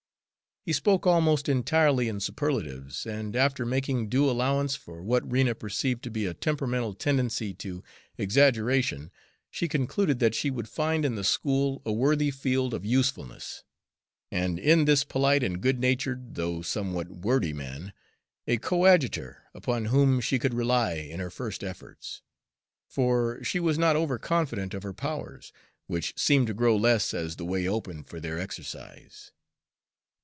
[0.63, 6.03] He spoke almost entirely in superlatives, and, after making due allowance for what Rena perceived
[6.03, 7.83] to be a temperamental tendency to
[8.15, 9.09] exaggeration,
[9.49, 13.63] she concluded that she would find in the school a worthy field of usefulness,
[14.31, 17.91] and in this polite and good natured though somewhat wordy man
[18.45, 22.21] a coadjutor upon whom she could rely in her first efforts;
[22.87, 25.51] for she was not over confident of her powers,
[25.87, 29.31] which seemed to grow less as the way opened for their exercise.